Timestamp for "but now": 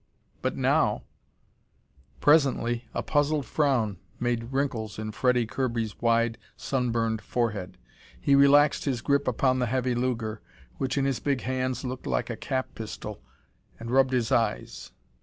0.41-1.03